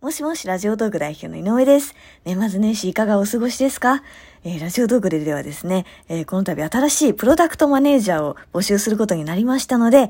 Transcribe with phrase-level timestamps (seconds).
[0.00, 1.94] もしもし、ラジオトーク代表の井上です。
[2.24, 4.02] 年末年始いかがお過ごしですか？
[4.44, 10.08] えー、ラジオトークでではですね、えー、この度新しいプロダクトマネージャーを募集することになりましたので、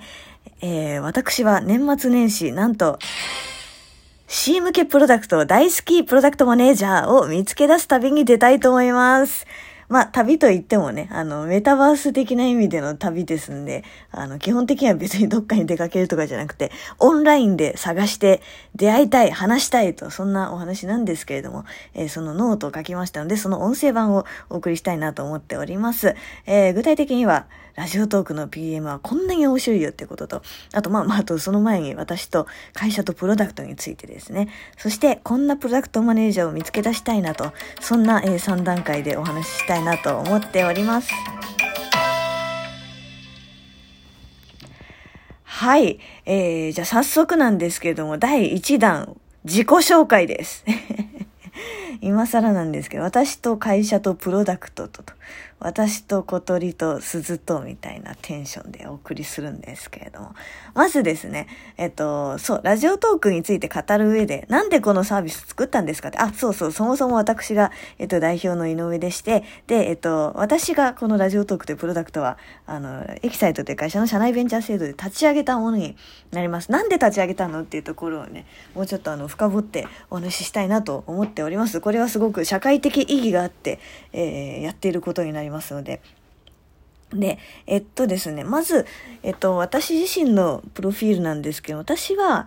[0.60, 3.00] えー、私は年末年始、なんと、
[4.28, 9.44] C 向けプロダクト大好きプロダクトマネージャーを見つけ出す旅に出たいと思います。
[9.90, 13.82] まあ、旅と言ってもね、あの、メタバース的な意味での旅ですんで、
[14.12, 16.70] あの、基本的には別にどっかに出かけるとかじゃなくて、
[17.00, 18.40] オンラインで探して
[18.76, 21.64] 出会いたい、話したいと、そんなお話なんですけれども、
[21.94, 26.14] えー、そのノートを書きましたので、その音声版をお送りしたいなと思っております。
[26.46, 30.42] えー、具体的には、ラジオトークの PM はこんなに面白いよってことと、
[30.72, 41.10] あと、まあ、まあ、あとその前に私と会社とプロダクトについてですね、そしてこんなプロダクトマネージャーを見つけ出したいなと、そんな、え、3段階でお話ししたいなと思っております。
[45.60, 45.98] はい。
[46.24, 49.14] えー、じゃあ早速なんですけれども、第1弾、
[49.44, 50.64] 自己紹介です。
[52.00, 55.12] 今更なんですけど、私と会社とプロダクトと、と
[55.58, 60.34] 私と小鳥と鈴とみたいなテンションでお送りするんですけれども。
[60.74, 75.96] まずですね、えっと、そう、ラジオトークについて語る上で、なんでこのサービス作ったんですかって、あ、そうそう、そもそも私が、えっと、代表の井上でして、で、えっと、私がこのラジオトークというプロダクトは、あの、エキサイトという会社の社内ベンチャー制度で立ち上げたものに
[76.30, 76.70] なります。
[76.70, 81.80] なんで立ち上げたのっていうところをね、もうちょっとあの、深掘ってお話ししたいなと思っております。
[81.80, 83.78] これはすごく社会的意義があって、
[84.12, 85.40] えー、やっていることことにな。
[85.42, 86.00] りますので。
[87.12, 88.86] で、えっとですね、まず、
[89.22, 92.46] えっと、私自身のプロフィールなんですけど、私は、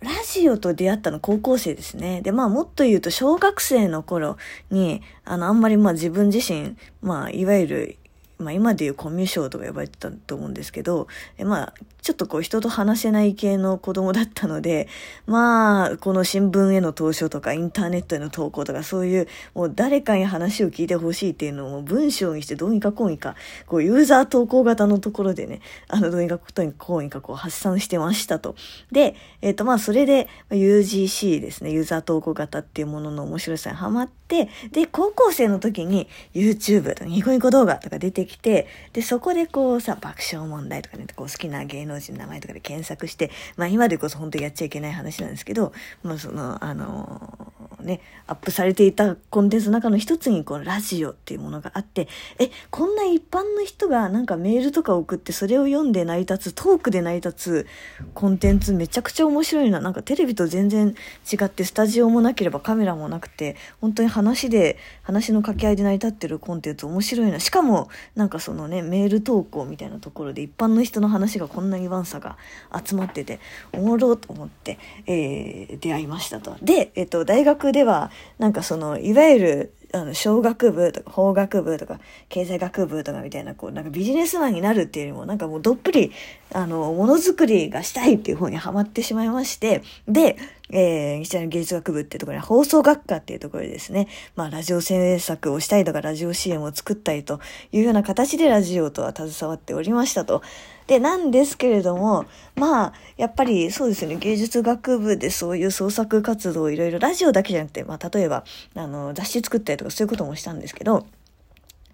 [0.00, 2.22] ラジオと出会ったの高校生ですね。
[2.22, 4.36] で、まあもっと言うと小学生の頃
[4.70, 7.96] に、あの、あんまりまあ自分自身、まあいわゆる
[8.42, 14.88] まあ今でいうコミュ障とか呼ばれてたと思うんですけど、えまあちょっとこう人と話せない系の子供だったので、
[15.26, 28.56] まあこの新聞への投書とかインターネットへの投稿とかそういうもう誰かに話を聞いてほしいっていうのを文章にしてどうにかこうにか、こうユーザー投稿型のところでね、あのどうにかこうにかこう発散してましたと。
[28.90, 45.72] で、えっ、ー、とまあそれで UGC ですね、ユーザー投稿型っていうものの面白さにハマって、で、高校生の時に YouTube とかニコニコ動画とか出てきて、で、そこでこうさ、爆笑問題とかね、こう好きな芸能人の名前とかで検索して、まあ今でこそ本当にやっちゃいけない話なんですけど、
[46.02, 57.66] まあその、あのー、ね、アップされていたコンテンツの中の一つにこうラジオっていうものがあって、え、こんな一般の人がなんかメールとか送ってそれを読んで成り立つ、トークで成り立つ
[58.14, 59.80] コンテンツめちゃくちゃ面白いな。
[59.80, 60.94] なんかテレビと全然
[61.30, 67.40] 違ってスタジオもなければカメラもなくて、本当に話で、話の掛け合いで成り立ってるコンテンツ面白いな。
[67.40, 67.88] しかも、
[68.22, 72.38] なんかそのね、メール投稿みたいなところで一般の人の話がこんなにワンサが
[72.72, 73.40] 集まってて、
[73.72, 74.78] おもろと思って、
[75.08, 76.56] えー、出会いましたと。
[76.62, 86.12] で、えっと、大学では、なんかその、いわゆる、あの、小学部とか法学部とか経済学部とかみたいな、こう、なんかビジネスマンになるっていうよりも、なんかもうどっぷり、
[86.52, 90.36] あの、ものづくりがしたいっていう方にハマってしまいまして、で、
[90.72, 97.40] えー、日大の芸術学部っていうところに放送学科っていうところでですね、まあ、ラジオ制作をしたりとか、ラジオ CM を作ったりと
[97.70, 100.42] いうような形でラジオとは携わっておりましたと。
[100.86, 102.24] で、なんですけれども、
[102.56, 108.44] まあ、やっぱりそうですね、芸術学部でそういう創作活動をいろいろ、ラジオだけじゃなくて、まあ、例えば、
[108.74, 111.06] あの、雑誌作ったりとかそういうこともしたんですけど、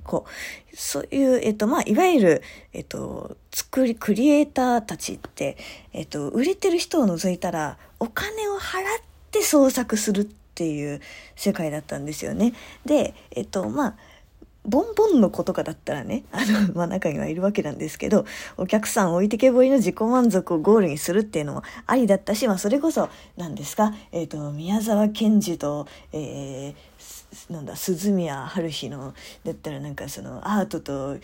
[0.08, 0.24] こ
[0.72, 2.42] う、そういう、えっと、まあ、いわゆる、
[2.72, 5.58] えっと、作り、クリエイターたちって、
[5.92, 8.82] えっと、売れてる人を除いたら、お金を払っ
[9.30, 11.02] て創作するっていう
[11.36, 12.54] 世界だったんですよね。
[12.86, 13.96] で、えっと、まあ、
[14.64, 18.25] ボンボンの子とかだったらね、あの、まあ、中にはいるわけなんですけど、
[18.56, 26.75] お客さん置いてけぼりの自己満足をゴールにするっていうのもありだったし、まあ、それこそ、何ですか、えっ、ー、と、宮沢賢治と、えー、
[27.50, 31.18] なんだ鈴宮春日のだったらなんかそのアートと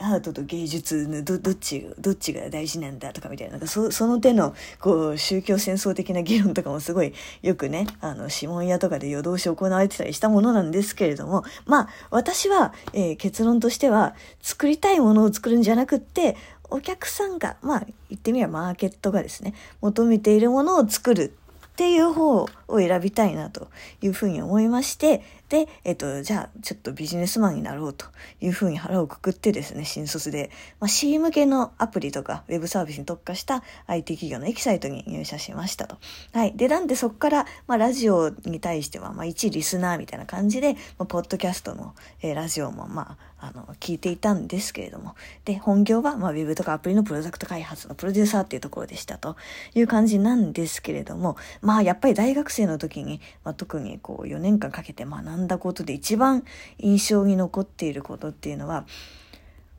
[0.00, 16.36] アートと芸術のどっちどっちが大事なんだとかみたいななんかそその手のこう宗教戦争的な議論とかもすごいよくねあの指紋屋とかで夜通し行われてたりしたものなんですけれどもまあ私は、えー、結論としては作りたいものを作るんじゃなくって
[16.68, 21.32] お客さんがまあ言ってみればマーケットがですね求めているものを作る
[21.74, 23.68] っていう方を選びたいなと
[24.02, 28.06] いうふうに思いまして、で、えっと、じゃあ、ちょっとビジネスマンになろうと
[28.40, 30.50] いうふうに腹をくくってですね、新卒で、
[30.80, 35.98] まあ、C 向けのアプリとか、ウェブサービスに特化した IT 企業のエキサイトに入社しましたと。
[36.32, 36.56] はい。
[36.56, 49.36] で、なんでそこから、まあ、ラジオに対しては、まあ、一リスナーみたいな感じで、まあ、ポッドキャストの、えー、ラジオも、まあ、あの、聞いていたんですけれども、で、本業は、まあ、ウェブとかアプリのプロダクト開発のプロデューサーっていうところでしたと
[49.74, 56.44] いう感じなんですけれども、まあ、やっぱり大学生生の時に、まあ、特にこう4年間かけて学んだことで一番
[56.78, 58.86] 印象に残っていることっていうのは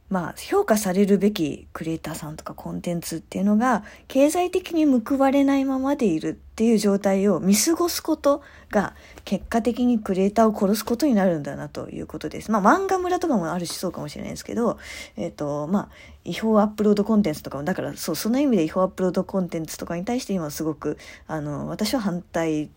[0.07, 8.93] まあ、評価されるべきクリエイターさんとかコンテンツっていうのが経済的に報われないままでいるっていう状態を見過ごすことが
[9.23, 12.51] 結果的にクリエイターを殺すことになるんだなということです。
[12.51, 14.77] まあ漫画村とかもあるしそうかもしれないですけど、
[15.17, 15.89] えっ、ー、と、まあ
[16.23, 20.97] 違法アップロードコンテンツとかも、だからそう、その意味で違法アップロードコンテンツとかに対して今すごく、
[21.27, 22.69] あの、私は反対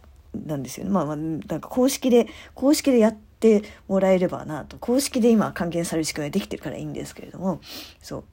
[0.47, 0.91] なんですよね。
[0.91, 7.61] まあまあ、なんか公式で、公式でやっってもらえればなと公式で今還元される仕組みができてるからいいんですけれども
[8.03, 8.25] そう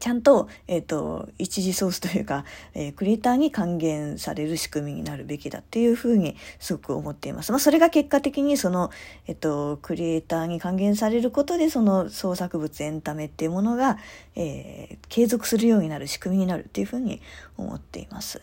[0.00, 7.52] ちゃんと、え、ー、と、一時ソースというか、えー、クリエイターに還元される仕組みになるべきだっていうふうにすごく思っています。
[7.52, 8.90] まあ、それが結果的にその、
[9.26, 13.98] え、ー、と、クリエイターに還元されることで、その創作物、エンタメっていうものが、
[14.36, 17.20] え継続するようになる仕組みになるっていうふうに
[17.58, 18.40] 思っています。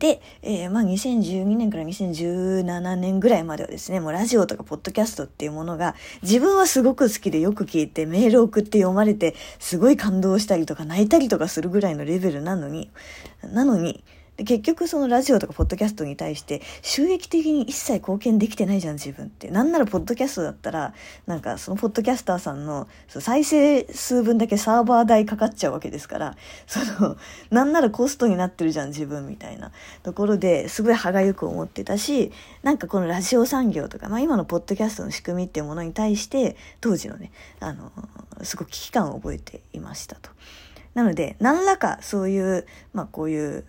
[0.00, 12.90] で、えー、まあ2012年から2017年ぐらいまではですね、もうラジオとかポッドキャストっていうものが自分はすごく好きでよく聞いてメール送って読まれてすごい感動したりとか泣いたりとかするぐらいのレベルなのに、
[13.42, 14.02] なのに、
[14.40, 19.50] で結局そのラジオとかポッドキャストに対して収益的に一切貢献できてないじゃん自分って。
[19.50, 20.94] なんならポッドキャストだったら
[21.26, 27.18] なんかそのポッドキャスターさんの再生数分だけサーバー代かかっちゃうわけですからその
[27.50, 29.72] なんならコストになってるじゃん自分みたいな
[30.02, 32.32] ところですごい歯がゆく思ってたし
[32.62, 37.92] なんかこのラジオ産業とか、まあ、今のポッドキャストの仕組みっていうものに対して当時のねあの
[38.42, 40.30] すごく危機感を覚えていましたと。
[40.94, 43.64] なので何らかそういう、まあ、こういう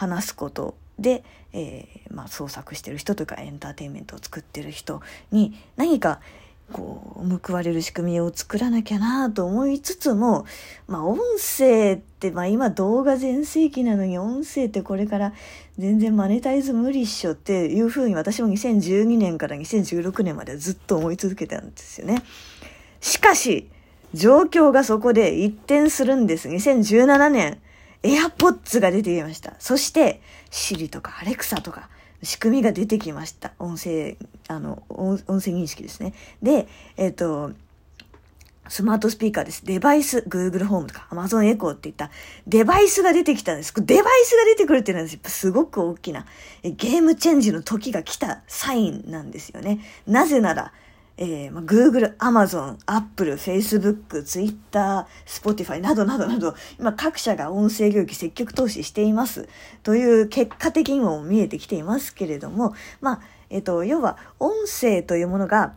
[0.00, 6.20] 話すことで、えー、まあ、創作してる人というかエンターテインメントを作ってる人に何か
[6.72, 10.46] こう報われる仕組みを作らなきゃなと思いつつも、
[10.88, 15.34] まあ、音声って、まあ、今動画全盛期なのに音声ってこれから
[15.76, 22.22] 全然マネタイズ無理っしょっていうふうに私も2012年から2016年までずっと思い続けたんですよね。
[23.02, 23.68] しかし
[24.14, 26.48] 状況がそこで一転するんです。
[26.48, 27.60] 2017年。
[28.02, 29.54] AirPods が出てきました。
[29.58, 30.20] そして、
[30.50, 31.88] Siri とか Alexa とか、
[32.22, 33.52] 仕組みが出てきました。
[33.58, 34.16] 音声、
[34.48, 36.12] あの、音声認識ですね。
[36.42, 37.52] で、えっ、ー、と、
[38.70, 39.64] スマートスピーカーです。
[39.64, 42.10] デバイス、Google ホームとか Amazon Echo っていった
[42.46, 43.74] デバイスが出てきたんです。
[43.74, 46.24] デバイスが出てくるっていうのはすごく大きな
[46.62, 49.80] ゲームチェンジの時が来たサインなんですよね。
[50.06, 50.72] なぜなら、
[51.22, 59.46] えー、まあ、Google、Amazon、Apple、Facebook、Twitter、Spotify などなどなど、今各社が音声領域積極投資しています。
[59.82, 63.20] という結果的にも見えてきていますけれども、まあ、
[63.50, 65.74] えっ、ー、と、要は音声というものが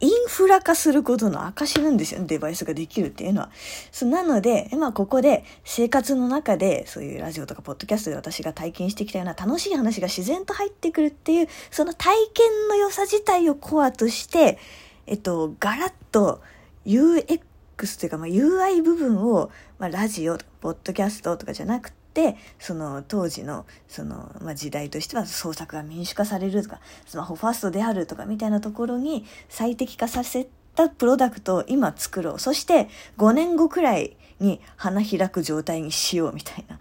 [0.00, 3.50] インフラ化することの証なんですよ、デバイスができるっていうのは。
[3.90, 14.58] そなので、まあここで生活の中で、そういうラジオとかポッドキャストで私が体験してきたような楽しい話が自然と入ってくるっていう、その体験の良さ自体をコアとして、
[15.06, 16.42] えっと、ガラッと
[16.86, 17.40] UX
[17.98, 32.38] というか、まあ、UI 部分を、まあ、ラジオ、ポッドキャストとかじゃなくで、その当時のその、まあ、時代としては創作が民主化されるとかスマホファーストであるとかみたいなところに最適化させたプロダクトを今作ろう。
[32.38, 32.88] そして
[33.18, 36.78] 5年後くらいに花開く状態にしようみたいな。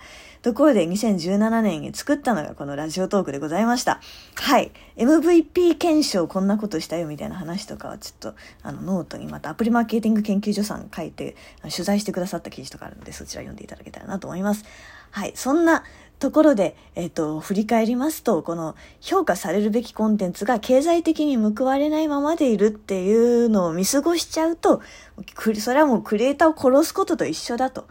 [0.47, 3.99] ところで2017年に作ったのがこのラジオトークでございました。
[4.35, 4.71] はい。
[4.95, 14.63] MVP 検証こんなことしたよみたいな話とかはちょっとあのノートにまたアプリマーケティング研究所さん書いて取材してくださった記事とかあるのでそちら読んでいただけたらなと思います。
[15.11, 15.33] はい。
[15.35, 15.83] そんな
[16.19, 24.81] ところで、えっ、と、振り返りますと、この評価されるべきコンテンツが経済的に報われないままでいるっていうのを見過ごしちゃうと、
[25.59, 27.87] それはもうクリエイターを殺すことと一緒だと。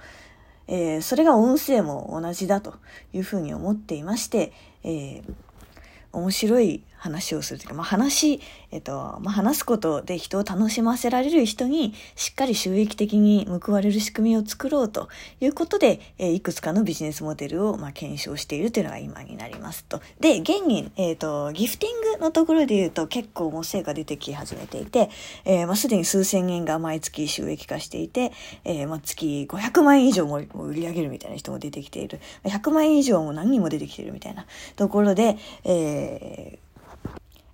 [0.69, 2.75] えー、それが音声も同じだと
[3.13, 4.53] いうふうに思っていまして、
[4.85, 5.23] えー、
[6.13, 15.09] 面白い話をするというか、まあ、話、えっと、まあ、話すことで人を楽しませられる人にしっかり収益的に報われる仕組みを作ろうと
[15.41, 20.01] いうことで、え、いくつかのビジネスモデルを、まあ、検証しているというのが今になりますと。
[20.21, 25.11] で、現に、えっ、と、ギフティングのところで言うと結構もう成果出てき始めていて、
[25.45, 28.33] えー、まあ、すでに数千円が毎月収益化していて、
[28.65, 32.21] えー、まあ、月500万円以上も売り上げるみたいな人も出てきている。
[32.45, 36.66] 100万円以上も何人も出てきているみたいなところで、えー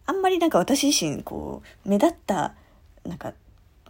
[0.06, 2.54] あんまりなんか私自身こう目立った
[3.04, 3.34] なんか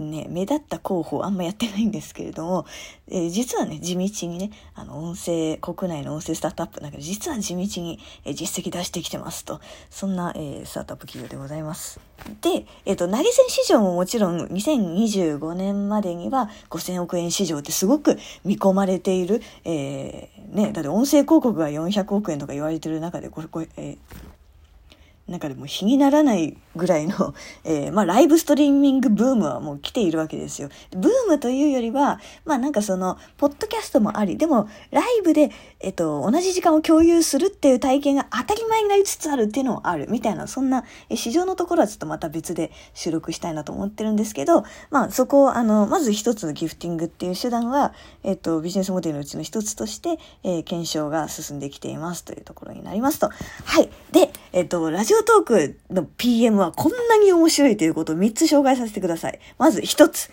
[0.01, 2.67] ね、目立った候補あんまやってないんですけれども、
[3.09, 12.01] えー、実はね、地道にね、あの、音声、国内の音声スタートアップだけど、実は地道に、えー、実績出してきてますと、そんな、えー、スタートアップ企業でございます。
[12.41, 24.32] で、えっ、と、投げ銭市場ももちろん2025年までには5000億円市場ってすごく見込まれている、えー、ね、だって音声広告が400億円とか言われてる中で、これ、これ、えー
[25.33, 27.35] なんかでも日にならないぐらいの、
[27.65, 30.69] えー、まあライブストリーミングブームはもう来ているわけですよ。
[30.91, 53.31] ブームというよりは、まあなんかその、ポッドキャストもあり、でもライブで、えっと、同じ時間を共有するっていう体験が当たり前になりつつあるっていうのもある、みたいな、そんな、え市場のところはちょっとまた別で収録したいなと思ってるんですけど、まあそこを、あの、まず一つのギフティングっていう手段は、えっと、ビジネスモデルのうちの一つとして、えー、検証が進んできていますというところになりますと。
[53.65, 53.89] はい。
[54.13, 59.39] で、えっと、ラジオトークの PM はこんなに面白いということを3つ紹介させてください。
[59.59, 60.31] まず1つ。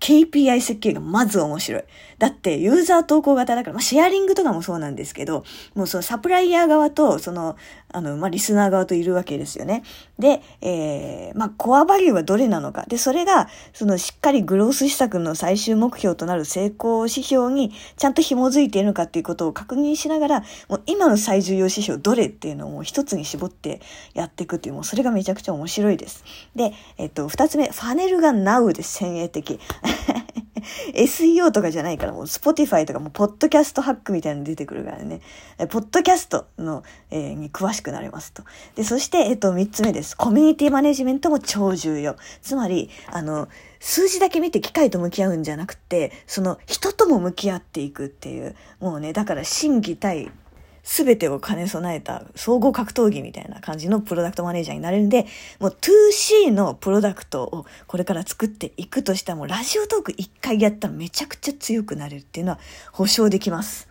[0.00, 1.84] KPI 設計がまず面白い。
[2.18, 7.56] だってユーザー投稿型だから、まあ、シェアリングとかもそうなんですけど、もうそのサプライヤー側と、その、
[7.90, 9.82] あの、まあ、リスナー側といるわけですよね。
[10.18, 12.84] で、えー、まあ、コアバリューはどれなのか。
[12.88, 23.80] で、それが、そのしっかりグロース施策の最終目標となる成功指標にちゃんと紐づいているのかっていうことを確認しながら、もう今の最重要指標どれっていうのをもう一つに絞って
[24.14, 26.24] やっっていくっていう、もうそれがめちゃくちゃ面白いです。
[26.54, 29.60] で、えっと、二つ目、ファネルが Now です先鋭的。
[30.94, 35.20] SEO とかじゃないから、もう Spotify とかもポッドキャストハックみたいなの出てくるからね。
[35.58, 38.42] えポッドキャストの、えー、に詳しくなれますと。
[38.74, 40.16] で、そして、えっと、三つ目です。
[40.16, 42.16] コミュニティマネジメントも超重要。
[42.42, 43.48] つまり、あの、
[43.80, 50.30] 数字だけ見て機械と向き合うんじゃなくて、その人とも向き合っていくっていう、もうね、だから心技体
[50.88, 55.26] 全てを兼ね備えた総合格闘技みたいな感じのプロダクトマネージャーになれるんで、
[55.60, 62.58] もう 2C のプロダクトをこれから作っていくとしたらもう Radiotalk 一回やったらめちゃくちゃ強くなれるっていうのは
[62.90, 63.86] 保証できます。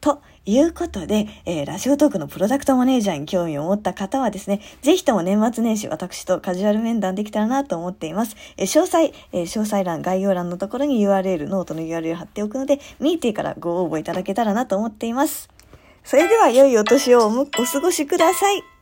[0.00, 8.36] ということで、えー、 Radiotalk のプロダクトマネージャーに興味を持った方はですね、ぜひとも年末年始私とカジュアル面談できたらなと思っています。
[8.56, 15.53] えー、詳細、えー、詳細欄、概要欄のところに URL、 note の URL 貼っておくので、見てからご応募いただけたらなと思っています。
[16.04, 18.73] それでは良いお年をお過ごしください。